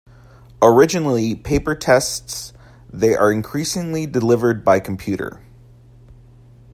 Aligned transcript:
Originally 0.63 1.35
paper 1.35 1.75
tests, 1.75 2.53
they 2.91 3.13
are 3.13 3.31
increasingly 3.31 4.07
delivered 4.07 4.65
by 4.65 4.79
computer. 4.79 5.43